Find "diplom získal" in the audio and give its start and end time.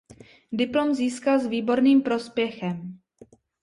0.51-1.39